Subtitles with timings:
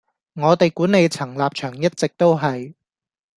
[0.33, 2.73] 我哋管理層立場一直都係